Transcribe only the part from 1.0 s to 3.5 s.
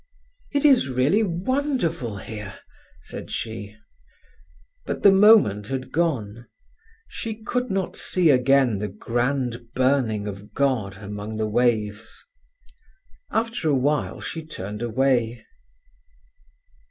wonderful here!" said